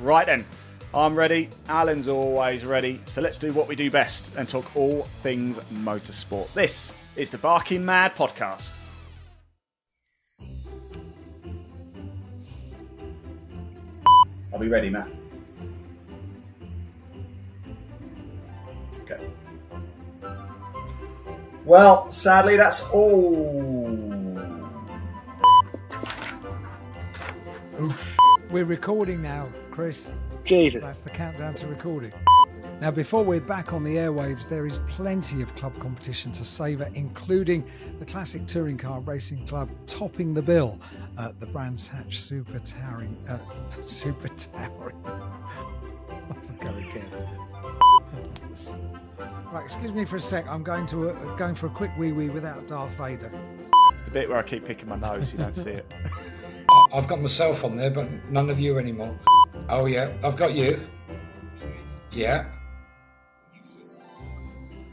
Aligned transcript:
Right 0.00 0.24
then, 0.24 0.46
I'm 0.94 1.14
ready. 1.14 1.50
Alan's 1.68 2.08
always 2.08 2.64
ready. 2.64 3.00
So 3.04 3.20
let's 3.20 3.36
do 3.36 3.52
what 3.52 3.68
we 3.68 3.76
do 3.76 3.90
best 3.90 4.32
and 4.36 4.48
talk 4.48 4.74
all 4.74 5.02
things 5.22 5.58
motorsport. 5.70 6.50
This 6.54 6.94
is 7.16 7.30
the 7.30 7.36
Barking 7.36 7.84
Mad 7.84 8.14
podcast. 8.14 8.78
Are 14.52 14.58
we 14.58 14.68
ready, 14.68 14.88
Matt? 14.88 15.08
Okay. 19.02 19.22
Well, 21.66 22.10
sadly, 22.10 22.56
that's 22.56 22.88
all. 22.88 24.20
We're 28.50 28.64
recording 28.64 29.22
now, 29.22 29.48
Chris. 29.80 30.06
Jesus. 30.44 30.82
That's 30.84 30.98
the 30.98 31.08
countdown 31.08 31.54
to 31.54 31.66
recording. 31.66 32.12
Now, 32.82 32.90
before 32.90 33.24
we're 33.24 33.40
back 33.40 33.72
on 33.72 33.82
the 33.82 33.96
airwaves, 33.96 34.46
there 34.46 34.66
is 34.66 34.78
plenty 34.90 35.40
of 35.40 35.54
club 35.54 35.72
competition 35.78 36.32
to 36.32 36.44
savour, 36.44 36.90
including 36.92 37.64
the 37.98 38.04
Classic 38.04 38.44
Touring 38.44 38.76
Car 38.76 39.00
Racing 39.00 39.46
Club 39.46 39.70
topping 39.86 40.34
the 40.34 40.42
bill 40.42 40.78
at 41.18 41.40
the 41.40 41.46
Brands 41.46 41.88
Hatch 41.88 42.18
Super 42.18 42.58
Towering. 42.58 43.16
Uh, 43.26 43.38
Super 43.86 44.28
Towering. 44.28 45.00
I'll 45.06 46.58
go 46.60 46.68
again. 46.76 47.10
Right, 49.50 49.64
excuse 49.64 49.92
me 49.92 50.04
for 50.04 50.16
a 50.16 50.20
sec. 50.20 50.46
I'm 50.46 50.62
going 50.62 50.84
to 50.88 51.08
uh, 51.08 51.36
going 51.36 51.54
for 51.54 51.68
a 51.68 51.70
quick 51.70 51.90
wee 51.96 52.12
wee 52.12 52.28
without 52.28 52.68
Darth 52.68 52.98
Vader. 52.98 53.30
It's 53.94 54.02
the 54.02 54.10
bit 54.10 54.28
where 54.28 54.36
I 54.36 54.42
keep 54.42 54.66
picking 54.66 54.90
my 54.90 54.96
nose, 54.96 55.32
you 55.32 55.38
don't 55.38 55.56
see 55.56 55.70
it. 55.70 55.90
I've 56.92 57.08
got 57.08 57.22
myself 57.22 57.64
on 57.64 57.76
there, 57.76 57.90
but 57.90 58.06
none 58.30 58.50
of 58.50 58.60
you 58.60 58.78
anymore. 58.78 59.18
Oh 59.68 59.86
yeah, 59.86 60.10
I've 60.24 60.36
got 60.36 60.54
you. 60.54 60.80
Yeah. 62.12 62.44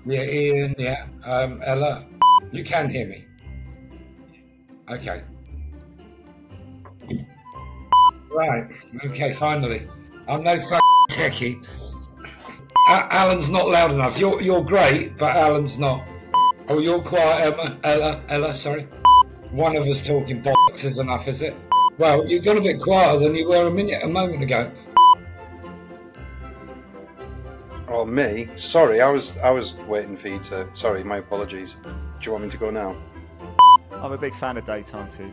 Yeah, 0.06 0.24
Ian. 0.24 0.76
Yeah. 0.78 1.06
Um, 1.26 1.62
Ella, 1.66 2.06
you 2.52 2.64
can 2.64 2.90
hear 2.90 3.08
me. 3.08 3.26
Okay. 4.90 5.22
Right. 8.32 8.66
Okay. 9.06 9.34
Finally, 9.34 9.88
I'm 10.28 10.44
no 10.44 10.52
f- 10.52 10.82
techie. 11.10 11.66
A- 12.90 13.14
Alan's 13.14 13.50
not 13.50 13.68
loud 13.68 13.92
enough. 13.92 14.18
You're 14.20 14.42
you're 14.42 14.64
great, 14.64 15.18
but 15.18 15.36
Alan's 15.36 15.78
not. 15.78 16.02
Oh, 16.70 16.80
you're 16.80 17.02
quiet, 17.02 17.54
Emma. 17.54 17.78
Ella. 17.84 18.22
Ella. 18.30 18.56
Sorry. 18.56 18.84
One 19.52 19.76
of 19.76 19.88
us 19.88 20.06
talking 20.06 20.44
bollocks 20.44 20.84
is 20.84 20.98
enough, 21.00 21.28
is 21.28 21.42
it? 21.42 21.56
Well, 21.98 22.28
you've 22.28 22.44
got 22.44 22.58
a 22.58 22.62
bit 22.62 22.80
quieter 22.82 23.20
than 23.20 23.36
you 23.36 23.48
were 23.48 23.68
a 23.68 23.72
minute, 23.72 24.04
a 24.04 24.08
moment 24.08 24.44
ago. 24.44 24.72
Oh 27.90 28.06
me? 28.06 28.50
Sorry, 28.56 29.02
I 29.02 29.10
was 29.10 29.38
I 29.40 29.50
was 29.50 29.74
waiting 29.88 30.16
for 30.18 30.28
you 30.28 30.40
to. 30.40 30.68
Sorry, 30.74 31.04
my 31.04 31.18
apologies. 31.18 31.76
Do 31.84 31.90
you 32.26 32.32
want 32.34 32.44
me 32.44 32.50
to 32.52 32.58
go 32.58 32.70
now? 32.70 32.96
I'm 33.94 34.12
a 34.12 34.18
big 34.18 34.36
fan 34.36 34.58
of 34.58 34.66
daytime 34.66 35.08
TV. 35.10 35.32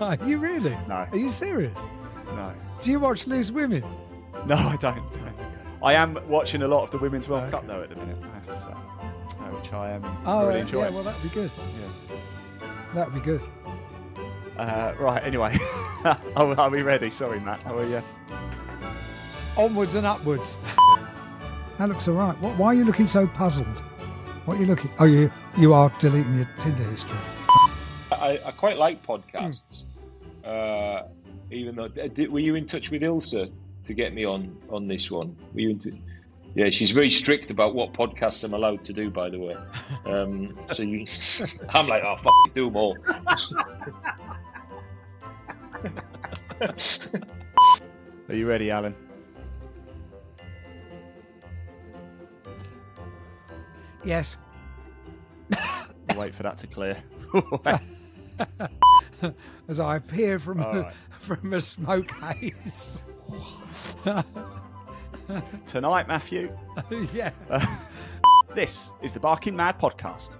Are 0.00 0.16
you 0.26 0.38
really? 0.38 0.76
No. 0.88 1.06
Are 1.10 1.16
you 1.16 1.30
serious? 1.30 1.72
No. 2.26 2.52
Do 2.82 2.90
you 2.90 2.98
watch 3.00 3.26
Loose 3.26 3.50
Women? 3.50 3.82
No, 4.46 4.56
I 4.56 4.76
don't. 4.76 4.96
don't. 5.12 5.32
I 5.82 5.94
am 5.94 6.18
watching 6.28 6.62
a 6.62 6.68
lot 6.68 6.82
of 6.82 6.90
the 6.90 6.98
Women's 6.98 7.28
World 7.28 7.50
Cup 7.50 7.60
Okay. 7.64 7.68
though 7.68 7.82
at 7.82 7.88
the 7.90 7.96
minute, 7.96 8.16
I 8.22 8.34
have 8.34 8.46
to 8.46 8.58
say, 8.60 8.72
uh, 8.72 9.56
which 9.56 9.72
I 9.72 9.90
am 9.92 10.02
Oh, 10.26 10.46
really 10.48 10.60
uh, 10.60 10.62
enjoying. 10.64 10.84
yeah, 10.92 10.94
well, 10.94 11.02
that'd 11.04 11.22
be 11.22 11.28
good. 11.28 11.50
Yeah. 11.80 12.16
That'd 12.94 13.14
be 13.14 13.20
good. 13.20 13.40
Uh, 14.56 14.94
right. 14.98 15.22
Anyway, 15.24 15.58
are, 16.04 16.18
are 16.36 16.70
we 16.70 16.82
ready? 16.82 17.10
Sorry, 17.10 17.40
Matt. 17.40 17.62
How 17.62 17.78
are 17.78 17.86
you? 17.86 18.02
Onwards 19.56 19.94
and 19.94 20.06
upwards. 20.06 20.58
that 21.78 21.88
looks 21.88 22.08
all 22.08 22.14
right. 22.14 22.38
What, 22.40 22.56
why 22.56 22.68
are 22.68 22.74
you 22.74 22.84
looking 22.84 23.06
so 23.06 23.26
puzzled? 23.26 23.66
What 24.44 24.56
are 24.56 24.60
you 24.60 24.66
looking? 24.66 24.90
Oh, 24.98 25.04
you 25.04 25.30
you 25.56 25.72
are 25.74 25.92
deleting 25.98 26.36
your 26.36 26.48
Tinder 26.58 26.82
history. 26.84 27.18
I, 28.10 28.40
I 28.44 28.50
quite 28.52 28.78
like 28.78 29.04
podcasts. 29.06 29.84
Uh, 30.44 31.08
even 31.50 31.76
though, 31.76 31.88
did, 31.88 32.30
were 32.30 32.40
you 32.40 32.54
in 32.54 32.66
touch 32.66 32.90
with 32.90 33.02
Ilsa 33.02 33.52
to 33.86 33.94
get 33.94 34.12
me 34.12 34.24
on 34.24 34.56
on 34.68 34.86
this 34.86 35.10
one? 35.10 35.36
Were 35.54 35.60
you 35.60 35.70
in 35.70 35.78
t- 35.78 35.92
yeah, 36.54 36.70
she's 36.70 36.90
very 36.90 37.10
strict 37.10 37.50
about 37.50 37.74
what 37.74 37.92
podcasts 37.92 38.44
I'm 38.44 38.54
allowed 38.54 38.84
to 38.84 38.92
do. 38.92 39.10
By 39.10 39.30
the 39.30 39.38
way, 39.38 39.56
um, 40.04 40.56
so 40.66 40.82
you, 40.82 41.06
I'm 41.70 41.86
like, 41.86 42.02
oh, 42.04 42.16
fuck, 42.16 42.32
it, 42.46 42.54
do 42.54 42.66
them 42.66 42.76
all. 42.82 42.98
Are 48.28 48.34
you 48.34 48.48
ready, 48.48 48.70
Alan? 48.70 48.94
Yes. 54.04 54.36
Wait 56.16 56.34
for 56.34 56.42
that 56.42 56.58
to 56.58 56.66
clear. 56.66 56.96
As 59.68 59.80
I 59.80 59.96
appear 59.96 60.38
from 60.38 60.60
a, 60.60 60.82
right. 60.82 60.92
from 61.18 61.54
a 61.54 61.60
smoke 61.60 62.10
haze. 62.10 63.02
Tonight, 65.66 66.08
Matthew, 66.08 66.56
yeah. 67.12 67.30
this 68.54 68.92
is 69.02 69.12
the 69.12 69.20
Barking 69.20 69.56
Mad 69.56 69.78
podcast. 69.78 70.36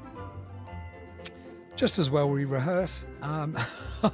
Just 1.76 1.98
as 1.98 2.10
well 2.10 2.28
we 2.28 2.44
rehearse. 2.44 3.06
Um, 3.22 3.56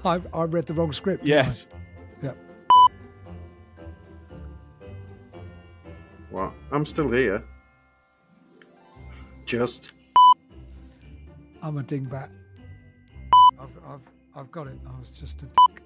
I, 0.04 0.20
I 0.32 0.44
read 0.44 0.66
the 0.66 0.74
wrong 0.74 0.92
script. 0.92 1.24
didn't 1.24 1.38
I? 1.38 1.42
Yes. 1.42 1.68
Yep. 2.22 2.36
What? 6.30 6.52
I'm 6.70 6.86
still 6.86 7.10
here. 7.10 7.42
Just. 9.46 9.94
I'm 11.62 11.78
a 11.78 11.82
dingbat. 11.82 12.28
I've, 13.60 13.68
I've, 13.86 14.00
I've 14.36 14.52
got 14.52 14.68
it. 14.68 14.78
I 14.86 15.00
was 15.00 15.10
just 15.10 15.42
a 15.42 15.46
dick. 15.46 15.82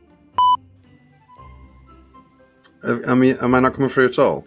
Uh, 2.84 2.98
I 3.08 3.14
mean, 3.14 3.36
am 3.40 3.54
I 3.54 3.60
not 3.60 3.74
coming 3.74 3.88
through 3.88 4.06
at 4.06 4.18
all? 4.18 4.44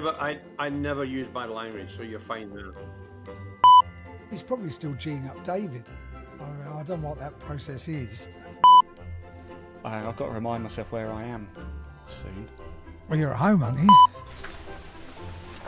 Never, 0.00 0.16
I, 0.18 0.38
I 0.58 0.68
never 0.70 1.04
use 1.04 1.26
my 1.34 1.44
language, 1.44 1.94
so 1.94 2.02
you're 2.02 2.20
fine 2.20 2.54
there. 2.54 2.72
He's 4.30 4.42
probably 4.42 4.70
still 4.70 4.92
G'ing 4.94 5.28
up 5.28 5.44
David. 5.44 5.84
I, 6.40 6.44
mean, 6.44 6.68
I 6.68 6.82
don't 6.84 7.02
know 7.02 7.08
what 7.08 7.18
that 7.18 7.38
process 7.40 7.86
is. 7.88 8.28
I, 9.84 10.06
I've 10.06 10.16
got 10.16 10.26
to 10.26 10.32
remind 10.32 10.62
myself 10.62 10.90
where 10.90 11.12
I 11.12 11.24
am 11.24 11.48
soon. 12.08 12.48
Well, 13.08 13.18
you're 13.18 13.32
at 13.32 13.36
home, 13.36 13.62
aren't 13.62 13.80
you? 13.80 13.88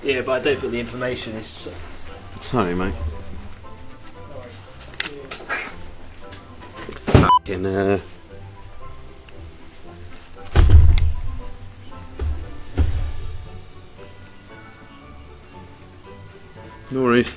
Yeah, 0.03 0.22
but 0.22 0.41
I 0.41 0.44
don't 0.44 0.59
think 0.59 0.72
the 0.72 0.81
information 0.81 1.34
is. 1.34 1.71
Sorry, 2.41 2.75
mate. 2.75 2.94
Fucking, 7.04 7.66
uh... 7.66 8.00
No 16.92 17.04
worries. 17.04 17.34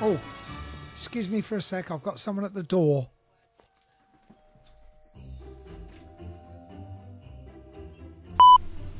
Oh, 0.00 0.18
excuse 0.94 1.28
me 1.28 1.40
for 1.40 1.56
a 1.56 1.60
sec. 1.60 1.90
I've 1.90 2.04
got 2.04 2.20
someone 2.20 2.44
at 2.44 2.54
the 2.54 2.62
door. 2.62 3.08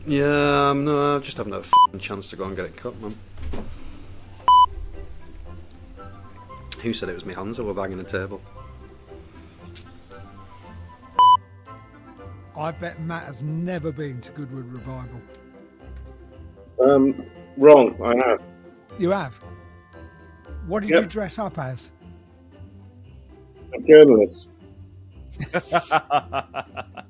Yeah, 0.05 0.71
um, 0.71 0.85
no, 0.85 1.17
I 1.17 1.21
just 1.21 1.37
haven't 1.37 1.53
had 1.53 1.65
a 1.93 1.99
chance 1.99 2.29
to 2.31 2.37
go 2.37 2.47
and 2.47 2.57
get 2.57 2.65
it 2.67 2.77
cut, 2.77 3.01
man. 3.01 3.17
Who 6.83 6.93
said 6.93 7.09
it 7.09 7.15
was 7.15 7.25
my 7.25 7.35
hands 7.35 7.59
that 7.59 7.65
were 7.65 7.75
banging 7.75 7.99
the 7.99 8.05
table? 8.05 8.41
I 12.61 12.73
bet 12.73 13.01
Matt 13.01 13.25
has 13.25 13.43
never 13.43 13.91
been 13.91 14.21
to 14.21 14.31
Goodwood 14.33 14.71
Revival. 14.71 15.21
Um, 16.85 17.25
wrong. 17.57 17.97
I 18.03 18.15
have. 18.29 18.43
You 18.99 19.11
have? 19.11 19.35
What 20.67 20.81
did 20.81 20.91
Yep. 20.91 21.03
you 21.05 21.09
dress 21.09 21.39
up 21.39 21.59
as? 21.59 21.91
A 23.75 23.81
journalist. 23.81 24.47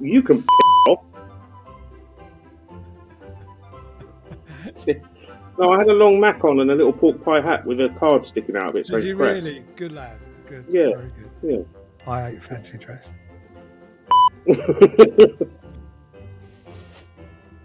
You 0.00 0.22
can 0.22 0.42
p- 0.42 0.48
off. 0.90 1.04
No, 5.56 5.72
I 5.72 5.78
had 5.78 5.86
a 5.88 5.92
long 5.92 6.18
mac 6.18 6.44
on 6.44 6.58
and 6.60 6.68
a 6.70 6.74
little 6.74 6.92
pork 6.92 7.22
pie 7.24 7.40
hat 7.40 7.64
with 7.64 7.80
a 7.80 7.88
card 8.00 8.26
sticking 8.26 8.56
out 8.56 8.70
of 8.70 8.76
it. 8.76 8.88
So 8.88 8.96
Did 8.96 9.04
you 9.04 9.16
crap. 9.16 9.34
really? 9.34 9.62
Good 9.76 9.92
lad. 9.92 10.18
Good. 10.48 10.64
Yeah. 10.68 10.82
Very 10.96 11.10
good. 11.10 11.30
Yeah. 11.42 11.58
I 12.06 12.30
hate 12.30 12.42
fancy 12.42 12.78
dress. 12.78 13.12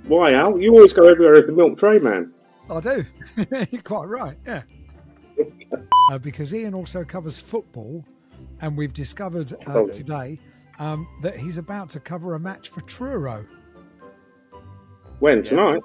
Why, 0.06 0.32
Al? 0.34 0.60
You 0.60 0.72
always 0.74 0.94
go 0.94 1.08
everywhere 1.08 1.36
as 1.36 1.46
the 1.46 1.52
milk 1.52 1.78
tray 1.78 2.00
man. 2.00 2.34
I 2.72 2.80
do. 2.80 3.06
You're 3.72 3.82
quite 3.82 4.06
right. 4.08 4.38
Yeah. 4.46 4.64
uh, 6.12 6.18
because 6.18 6.54
Ian 6.54 6.74
also 6.74 7.04
covers 7.04 7.38
football, 7.38 8.04
and 8.62 8.78
we've 8.78 8.94
discovered 8.94 9.54
uh, 9.68 9.74
Oh. 9.74 9.88
today 9.88 10.40
um, 10.80 11.08
that 11.22 11.36
he's 11.36 11.58
about 11.58 11.90
to 11.92 12.00
cover 12.00 12.36
a 12.36 12.40
match 12.40 12.70
for 12.70 12.82
Truro. 12.82 13.46
When 15.20 15.44
tonight? 15.44 15.82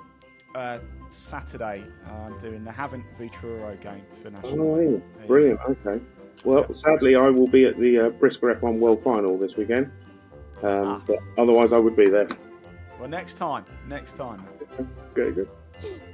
Uh, 0.54 0.78
Saturday, 1.10 1.82
uh, 2.08 2.12
I'm 2.26 2.38
doing 2.40 2.64
the 2.64 2.70
Havant 2.70 3.02
v 3.18 3.28
Truro 3.40 3.74
game 3.82 4.00
for 4.22 4.30
national. 4.30 4.60
Oh, 4.74 4.80
yeah. 4.80 5.26
brilliant. 5.26 5.60
Okay. 5.68 6.00
Well, 6.44 6.72
sadly, 6.74 7.16
I 7.16 7.28
will 7.28 7.46
be 7.46 7.64
at 7.64 7.78
the 7.78 7.98
uh, 7.98 8.10
BRISCA 8.10 8.60
F1 8.60 8.78
World 8.78 9.02
Final 9.02 9.38
this 9.38 9.56
weekend. 9.56 9.90
Um, 10.62 11.02
but 11.06 11.18
otherwise, 11.38 11.72
I 11.72 11.78
would 11.78 11.96
be 11.96 12.08
there. 12.08 12.28
Well, 12.98 13.08
next 13.08 13.34
time, 13.34 13.64
next 13.88 14.16
time. 14.16 14.46
Good, 15.14 15.34
good. 15.34 15.48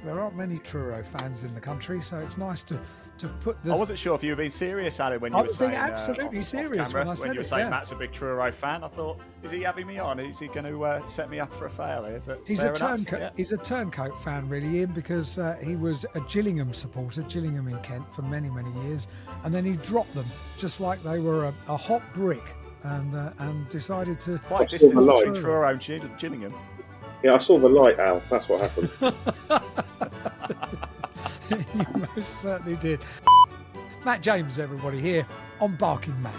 There 0.03 0.19
aren't 0.19 0.35
many 0.35 0.59
Truro 0.59 1.03
fans 1.03 1.43
in 1.43 1.53
the 1.53 1.61
country, 1.61 2.01
so 2.01 2.17
it's 2.17 2.37
nice 2.37 2.63
to, 2.63 2.79
to 3.21 3.27
put 3.27 3.63
the. 3.63 3.71
I 3.71 3.75
wasn't 3.75 3.97
sure 3.99 4.13
if 4.15 4.23
you 4.23 4.31
were 4.31 4.35
being 4.35 4.49
serious, 4.49 4.99
Ali, 4.99 5.17
when 5.17 5.31
you 5.31 5.37
I 5.37 5.41
were 5.41 5.47
was 5.47 5.57
being 5.57 5.71
saying. 5.71 5.81
uh, 5.81 5.87
absolutely 5.87 6.25
off- 6.25 6.35
off 6.37 6.43
serious 6.43 6.87
camera, 6.91 7.05
when 7.05 7.11
I 7.11 7.15
said 7.15 7.27
you 7.29 7.33
were 7.35 7.41
it, 7.41 7.45
saying 7.45 7.63
yeah. 7.65 7.69
Matt's 7.69 7.91
a 7.91 7.95
big 7.95 8.11
Truro 8.11 8.51
fan. 8.51 8.83
I 8.83 8.87
thought, 8.87 9.19
is 9.43 9.51
he 9.51 9.61
having 9.61 9.87
me 9.87 9.97
on? 9.99 10.19
Is 10.19 10.39
he 10.39 10.47
going 10.47 10.65
to 10.65 10.83
uh, 10.85 11.07
set 11.07 11.29
me 11.29 11.39
up 11.39 11.51
for 11.53 11.65
a 11.65 11.69
fail 11.69 12.03
here? 12.05 12.21
But 12.25 12.39
He's 12.45 12.61
a 12.61 12.67
enough, 12.67 12.77
turncoat. 12.77 13.19
yeah. 13.19 13.29
He's 13.37 13.51
a 13.51 13.57
turncoat 13.57 14.21
fan, 14.23 14.47
really, 14.49 14.79
Ian, 14.79 14.91
because 14.91 15.37
uh, 15.39 15.57
he 15.63 15.75
was 15.75 16.05
a 16.15 16.19
Gillingham 16.31 16.73
supporter, 16.73 17.21
Gillingham 17.23 17.67
in 17.67 17.79
Kent, 17.79 18.03
for 18.13 18.21
many, 18.23 18.49
many 18.49 18.71
years, 18.85 19.07
and 19.43 19.53
then 19.53 19.65
he 19.65 19.73
dropped 19.87 20.13
them 20.13 20.25
just 20.59 20.79
like 20.81 21.01
they 21.03 21.19
were 21.19 21.45
a, 21.45 21.53
a 21.67 21.77
hot 21.77 22.01
brick, 22.13 22.43
and 22.83 23.15
uh, 23.15 23.31
and 23.39 23.69
decided 23.69 24.19
to 24.21 24.37
Quite 24.39 24.61
I 24.61 24.65
saw 24.65 24.69
distant 24.71 24.95
the 24.95 25.01
light. 25.01 25.25
between 25.25 25.41
Truro 25.41 25.69
and 25.69 26.19
Gillingham. 26.19 26.53
Yeah, 27.23 27.35
I 27.35 27.37
saw 27.37 27.59
the 27.59 27.69
light, 27.69 27.99
Al. 27.99 28.21
That's 28.31 28.49
what 28.49 28.61
happened. 28.61 28.89
you 31.75 32.07
most 32.15 32.41
certainly 32.41 32.75
did. 32.77 32.99
Matt 34.05 34.21
James, 34.21 34.59
everybody 34.59 34.99
here 34.99 35.25
on 35.59 35.75
Barking 35.75 36.19
Mad. 36.21 36.33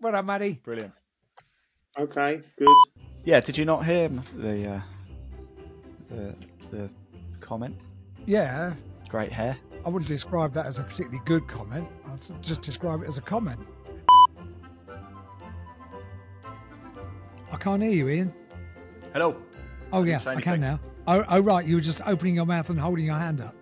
Well 0.00 0.12
done, 0.12 0.26
Maddie. 0.26 0.60
Brilliant. 0.62 0.92
okay, 1.98 2.40
good. 2.58 2.68
Yeah, 3.24 3.40
did 3.40 3.56
you 3.56 3.64
not 3.64 3.86
hear 3.86 4.08
the 4.08 4.66
uh, 4.68 4.80
the 6.10 6.34
the 6.70 6.90
comment? 7.40 7.76
Yeah, 8.26 8.74
Great 9.14 9.30
hair. 9.30 9.56
I 9.86 9.90
wouldn't 9.90 10.08
describe 10.08 10.52
that 10.54 10.66
as 10.66 10.80
a 10.80 10.82
particularly 10.82 11.20
good 11.24 11.46
comment. 11.46 11.86
I'd 12.04 12.42
just 12.42 12.62
describe 12.62 13.02
it 13.02 13.06
as 13.06 13.16
a 13.16 13.20
comment. 13.20 13.60
I 17.52 17.56
can't 17.60 17.80
hear 17.80 17.92
you, 17.92 18.08
Ian. 18.08 18.32
Hello. 19.12 19.36
Oh 19.94 20.04
didn't 20.04 20.24
yeah, 20.24 20.32
I 20.32 20.40
can 20.40 20.60
now. 20.60 20.80
Oh, 21.06 21.24
oh 21.28 21.38
right, 21.38 21.64
you 21.64 21.76
were 21.76 21.80
just 21.80 22.00
opening 22.04 22.34
your 22.34 22.46
mouth 22.46 22.68
and 22.68 22.80
holding 22.80 23.04
your 23.04 23.14
hand 23.14 23.40
up. 23.40 23.54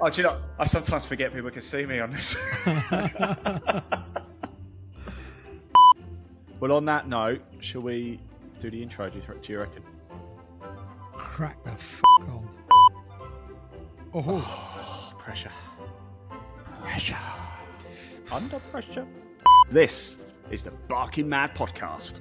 Oh, 0.00 0.10
do 0.10 0.22
you 0.22 0.26
know? 0.26 0.36
I 0.58 0.64
sometimes 0.64 1.06
forget 1.06 1.32
people 1.32 1.50
can 1.50 1.62
see 1.62 1.86
me 1.86 2.00
on 2.00 2.10
this. 2.10 2.36
well, 6.58 6.72
on 6.72 6.84
that 6.86 7.06
note, 7.06 7.42
shall 7.60 7.82
we 7.82 8.18
do 8.60 8.70
the 8.70 8.82
intro? 8.82 9.08
Do 9.08 9.18
you, 9.18 9.22
do 9.40 9.52
you 9.52 9.60
reckon? 9.60 9.84
Crack 11.12 11.62
the 11.62 11.70
f 11.70 12.02
on. 12.20 12.48
Oh, 14.14 14.22
Oh, 14.24 15.12
pressure. 15.16 15.52
Pressure. 16.82 17.16
Under 18.32 18.58
pressure. 18.58 19.06
This 19.70 20.16
is 20.50 20.64
the 20.64 20.72
Barking 20.88 21.28
Mad 21.28 21.54
podcast. 21.54 22.20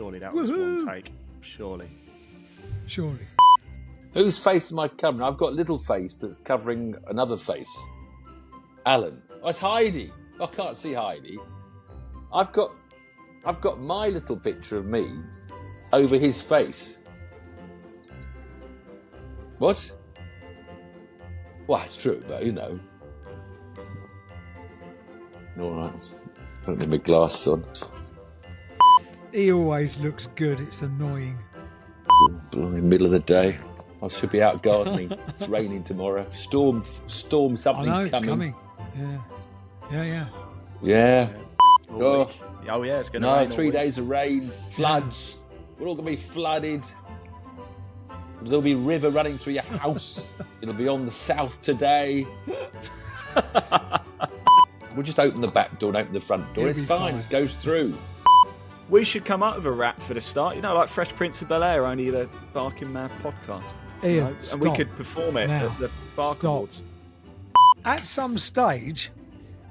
Surely 0.00 0.18
that 0.20 0.32
was 0.32 0.50
one 0.50 0.88
take. 0.88 1.12
Surely. 1.42 1.86
surely. 2.86 3.26
Whose 4.14 4.42
face 4.42 4.72
am 4.72 4.78
I 4.78 4.88
covering? 4.88 5.22
I've 5.22 5.36
got 5.36 5.52
little 5.52 5.76
face 5.76 6.16
that's 6.16 6.38
covering 6.38 6.94
another 7.08 7.36
face. 7.36 7.68
Alan. 8.86 9.20
Oh, 9.42 9.50
it's 9.50 9.58
Heidi. 9.58 10.10
I 10.40 10.46
can't 10.46 10.78
see 10.78 10.94
Heidi. 10.94 11.38
I've 12.32 12.50
got 12.52 12.72
I've 13.44 13.60
got 13.60 13.78
my 13.78 14.08
little 14.08 14.38
picture 14.38 14.78
of 14.78 14.86
me 14.86 15.06
over 15.92 16.16
his 16.16 16.40
face. 16.40 17.04
What? 19.58 19.92
Well, 21.66 21.82
it's 21.84 21.98
true, 21.98 22.24
but 22.26 22.46
you 22.46 22.52
know. 22.52 22.80
All 25.60 25.72
right. 25.72 26.22
Put 26.62 26.88
my 26.88 26.96
glasses 26.96 27.48
on. 27.48 27.66
He 29.32 29.52
always 29.52 30.00
looks 30.00 30.26
good. 30.28 30.60
It's 30.60 30.82
annoying. 30.82 31.38
Blimey, 32.50 32.80
middle 32.80 33.06
of 33.06 33.12
the 33.12 33.20
day. 33.20 33.56
I 34.02 34.08
should 34.08 34.30
be 34.30 34.42
out 34.42 34.62
gardening. 34.62 35.12
it's 35.38 35.48
raining 35.56 35.84
tomorrow. 35.84 36.26
Storm, 36.32 36.82
storm, 36.84 37.56
something's 37.56 37.88
I 37.88 38.08
something's 38.08 38.12
know 38.12 38.18
it's 38.18 38.26
coming. 38.26 38.54
coming. 38.96 39.20
Yeah, 39.92 40.02
yeah, 40.04 40.26
yeah. 40.82 41.28
Yeah. 41.28 41.28
All 41.92 42.02
Oh. 42.02 42.30
Oh, 42.68 42.82
yeah, 42.82 43.00
it's 43.00 43.08
going 43.08 43.22
to 43.22 43.28
No, 43.28 43.34
rain. 43.36 43.46
all 43.46 43.50
three 43.52 43.64
week. 43.66 43.74
days 43.74 43.98
of 43.98 44.08
rain, 44.08 44.50
floods. 44.68 45.38
We're 45.78 45.88
all 45.88 45.94
going 45.94 46.04
to 46.06 46.10
be 46.12 46.16
flooded. 46.16 46.82
There'll 48.42 48.62
be 48.62 48.74
river 48.74 49.10
running 49.10 49.38
through 49.38 49.54
your 49.54 49.62
house. 49.64 50.34
It'll 50.62 50.74
be 50.74 50.88
on 50.88 51.04
the 51.04 51.10
south 51.12 51.60
today. 51.62 52.26
we'll 54.94 55.02
just 55.02 55.18
open 55.20 55.40
the 55.40 55.48
back 55.48 55.78
door 55.78 55.88
and 55.90 55.96
open 55.98 56.14
the 56.14 56.20
front 56.20 56.44
door. 56.54 56.68
It'll 56.68 56.78
it's 56.80 56.88
fine. 56.88 57.12
fine. 57.12 57.20
It 57.20 57.28
goes 57.30 57.56
through. 57.56 57.94
We 58.90 59.04
should 59.04 59.24
come 59.24 59.40
up 59.42 59.54
with 59.56 59.66
a 59.66 59.70
rap 59.70 60.00
for 60.00 60.14
the 60.14 60.20
start. 60.20 60.56
You 60.56 60.62
know, 60.62 60.74
like 60.74 60.88
Fresh 60.88 61.10
Prince 61.10 61.40
of 61.42 61.48
Bel 61.48 61.62
Air, 61.62 61.86
only 61.86 62.10
the 62.10 62.28
Barking 62.52 62.92
Mad 62.92 63.12
podcast. 63.22 63.62
you 64.02 64.08
Ian, 64.10 64.24
know? 64.24 64.36
and 64.52 64.60
we 64.62 64.72
could 64.74 64.90
perform 64.96 65.36
it 65.36 65.46
now. 65.46 65.66
at 65.66 65.78
the 65.78 65.90
Bark 66.16 66.38
Stop. 66.38 66.44
Awards. 66.56 66.82
At 67.84 68.04
some 68.04 68.36
stage, 68.36 69.12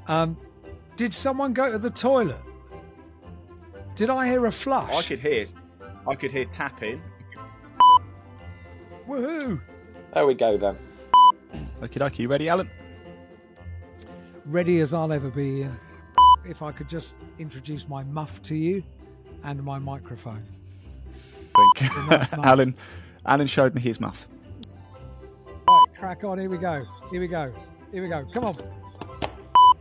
um, 0.07 0.37
did 0.95 1.13
someone 1.13 1.51
go 1.51 1.69
to 1.69 1.77
the 1.77 1.89
toilet? 1.89 2.37
Did 3.97 4.09
I 4.09 4.25
hear 4.25 4.45
a 4.45 4.51
flush? 4.53 4.89
I 4.93 5.01
could 5.01 5.19
hear, 5.19 5.45
I 6.07 6.15
could 6.15 6.31
hear 6.31 6.45
tapping. 6.45 7.01
Woohoo! 9.05 9.59
There 10.13 10.25
we 10.25 10.33
go 10.33 10.57
then. 10.57 10.77
Okay, 11.83 11.99
okay, 12.01 12.23
you 12.23 12.29
ready, 12.29 12.47
Alan? 12.47 12.69
Ready 14.45 14.79
as 14.79 14.93
I'll 14.93 15.11
ever 15.11 15.29
be. 15.29 15.67
If 16.47 16.61
I 16.61 16.71
could 16.71 16.87
just 16.87 17.15
introduce 17.37 17.87
my 17.89 18.03
muff 18.03 18.41
to 18.43 18.55
you 18.55 18.81
and 19.43 19.63
my 19.63 19.79
microphone. 19.79 20.43
Think. 21.77 21.91
muff, 22.09 22.09
muff. 22.09 22.45
Alan, 22.45 22.75
Alan 23.25 23.47
showed 23.47 23.75
me 23.75 23.81
his 23.81 23.99
muff. 23.99 24.27
Right, 25.67 25.85
crack 25.97 26.23
on. 26.23 26.39
Here 26.39 26.49
we 26.49 26.57
go. 26.57 26.85
Here 27.11 27.19
we 27.19 27.27
go. 27.27 27.51
Here 27.91 28.01
we 28.01 28.09
go. 28.09 28.25
Come 28.33 28.45
on. 28.45 28.57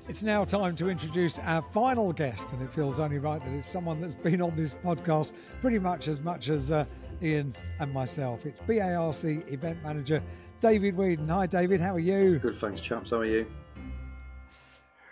It's 0.09 0.23
now 0.23 0.45
time 0.45 0.75
to 0.77 0.89
introduce 0.89 1.39
our 1.39 1.61
final 1.61 2.13
guest, 2.15 2.53
and 2.53 2.63
it 2.63 2.73
feels 2.73 2.99
only 2.99 3.19
right 3.19 3.43
that 3.43 3.53
it's 3.53 3.69
someone 3.69 4.01
that's 4.01 4.15
been 4.15 4.41
on 4.41 4.57
this 4.57 4.73
podcast 4.73 5.33
pretty 5.61 5.79
much 5.79 6.09
as 6.09 6.21
much 6.21 6.49
as 6.49 6.71
uh, 6.71 6.87
Ian 7.23 7.55
and 7.79 7.93
myself. 7.93 8.47
It's 8.47 8.61
BARC 8.63 9.53
event 9.53 9.83
manager 9.83 10.23
David 10.61 10.97
Whedon. 10.97 11.29
Hi, 11.29 11.47
David. 11.47 11.81
How 11.81 11.95
are 11.95 12.01
you? 12.01 12.39
Good, 12.39 12.57
thanks, 12.57 12.81
chaps. 12.81 13.11
How 13.11 13.19
are 13.19 13.25
you? 13.25 13.47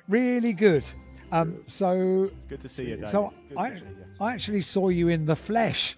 Really 0.09 0.53
good. 0.53 0.85
Um, 1.33 1.63
so, 1.67 2.25
it's 2.25 2.35
Good 2.49 2.61
to 2.61 2.69
see 2.69 2.85
you, 2.85 2.97
David. 2.97 3.11
so 3.11 3.33
I, 3.57 3.73
you. 3.73 3.83
I 4.21 4.33
actually 4.33 4.63
saw 4.63 4.89
you 4.89 5.09
in 5.09 5.27
the 5.27 5.35
flesh. 5.35 5.97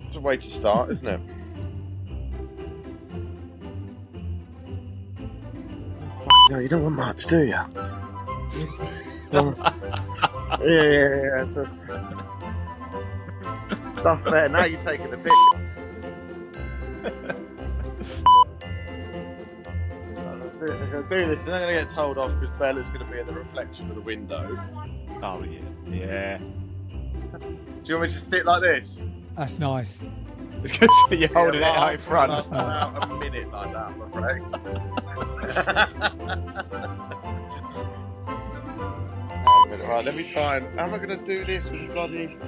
It's 0.00 0.16
a 0.16 0.20
way 0.20 0.36
to 0.36 0.42
start, 0.42 0.90
isn't 0.90 1.06
it? 1.06 1.20
No, 6.50 6.58
you 6.58 6.68
don't 6.68 6.82
want 6.82 6.96
much, 6.96 7.26
do 7.26 7.42
you? 7.42 7.46
yeah, 9.32 9.54
yeah, 10.62 10.82
yeah. 10.82 11.22
yeah. 11.22 11.46
So, 11.46 11.68
that's 14.02 14.24
there. 14.24 14.48
Now 14.48 14.64
you're 14.64 14.80
taking 14.80 15.10
the 15.10 15.16
piss. 15.16 15.32
I'm 21.04 21.10
do 21.10 21.26
this, 21.26 21.44
and 21.44 21.54
I'm 21.54 21.60
gonna 21.62 21.72
get 21.72 21.90
told 21.90 22.16
off 22.16 22.32
because 22.40 22.56
Bella's 22.58 22.88
gonna 22.88 23.04
be 23.04 23.18
in 23.18 23.26
the 23.26 23.32
reflection 23.34 23.88
of 23.90 23.94
the 23.94 24.00
window. 24.00 24.58
Oh 25.22 25.44
yeah, 25.44 25.58
yeah. 25.86 26.38
Do 26.38 26.46
you 27.84 27.98
want 27.98 28.08
me 28.08 28.14
to 28.14 28.24
sit 28.24 28.46
like 28.46 28.62
this? 28.62 29.02
That's 29.36 29.58
nice. 29.58 29.98
Because 30.62 30.88
you're 31.10 31.28
holding 31.28 31.60
Yeah, 31.60 31.72
it 31.72 31.78
out 31.78 31.92
in 31.92 31.98
front. 31.98 32.32
Last 32.32 32.48
about 32.48 33.10
a 33.10 33.16
minute 33.16 33.52
like 33.52 33.72
that, 33.72 33.92
I'm 33.92 34.00
afraid. 34.00 34.42
Minute, 39.68 39.86
right, 39.88 40.04
let 40.06 40.16
me 40.16 40.24
try 40.24 40.56
and. 40.56 40.78
How 40.78 40.86
am 40.86 40.94
I 40.94 40.98
going 40.98 41.18
to 41.18 41.24
do 41.24 41.44
this 41.44 41.68
with 41.68 41.92
bloody. 41.92 42.38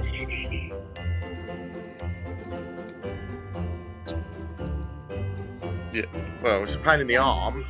Yeah, 5.93 6.07
well, 6.43 6.63
it's 6.63 6.75
a 6.75 6.79
pain 6.79 7.01
in 7.01 7.07
the 7.07 7.19
arm. 7.19 7.67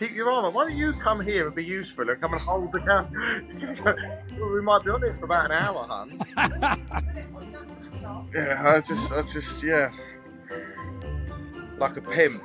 Keep 0.00 0.14
your 0.14 0.32
arm 0.32 0.46
on. 0.46 0.54
Why 0.54 0.66
don't 0.66 0.78
you 0.78 0.94
come 0.94 1.20
here 1.20 1.46
and 1.46 1.54
be 1.54 1.62
useful 1.62 2.08
and 2.08 2.18
come 2.18 2.32
and 2.32 2.40
hold 2.40 2.72
the 2.72 2.80
camera? 2.80 4.16
well, 4.40 4.54
we 4.54 4.62
might 4.62 4.82
be 4.82 4.88
on 4.88 5.02
this 5.02 5.14
for 5.18 5.26
about 5.26 5.50
an 5.50 5.52
hour, 5.52 5.84
hun. 5.86 6.18
yeah, 8.34 8.62
I 8.66 8.80
just, 8.80 9.12
I 9.12 9.20
just, 9.20 9.62
yeah. 9.62 9.92
Like 11.76 11.98
a 11.98 12.00
pimp. 12.00 12.40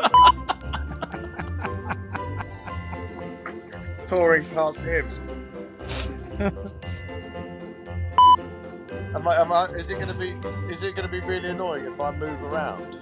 Touring 4.08 4.44
past 4.46 4.80
him. 4.80 5.06
Am 9.14 9.28
I, 9.28 9.40
am 9.40 9.52
I, 9.52 9.66
is 9.66 9.88
it 9.90 9.94
going 9.94 10.08
to 10.08 10.14
be? 10.14 10.30
Is 10.72 10.82
it 10.82 10.96
going 10.96 11.06
to 11.06 11.08
be 11.08 11.20
really 11.20 11.50
annoying 11.50 11.86
if 11.86 12.00
I 12.00 12.10
move 12.16 12.42
around? 12.42 12.95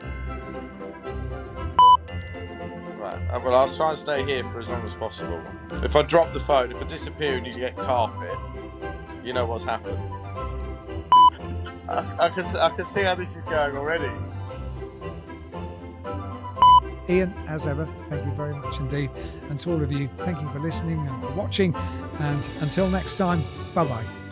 Uh, 3.35 3.41
well, 3.41 3.55
I'll 3.57 3.77
try 3.77 3.91
and 3.91 3.99
stay 3.99 4.25
here 4.25 4.45
for 4.45 4.61
as 4.61 4.69
long 4.69 4.87
as 4.87 4.95
possible. 4.95 5.43
If 5.83 5.97
I 5.97 6.03
drop 6.03 6.33
the 6.33 6.39
phone, 6.39 6.71
if 6.71 6.81
I 6.81 6.87
disappear 6.89 7.35
and 7.35 7.45
you 7.45 7.55
get 7.55 7.77
carpet, 7.77 8.33
you 9.25 9.33
know 9.33 9.45
what's 9.45 9.65
happened. 9.65 9.99
I, 11.89 12.27
I 12.27 12.29
can 12.29 12.45
I 12.57 12.69
can 12.69 12.85
see 12.85 13.03
how 13.03 13.17
this 13.17 13.35
is 13.35 13.43
going 13.45 13.77
already. 13.77 14.09
Ian, 17.09 17.35
as 17.49 17.67
ever, 17.67 17.89
thank 18.09 18.25
you 18.25 18.33
very 18.33 18.55
much 18.55 18.79
indeed. 18.79 19.11
And 19.51 19.59
to 19.61 19.73
all 19.73 19.83
of 19.83 19.91
you, 19.91 20.09
thank 20.19 20.41
you 20.41 20.49
for 20.51 20.61
listening 20.61 21.01
and 21.01 21.23
for 21.25 21.33
watching. 21.33 21.75
And 22.21 22.49
until 22.61 22.89
next 22.89 23.15
time, 23.15 23.43
bye 23.75 23.85
bye. 23.85 24.24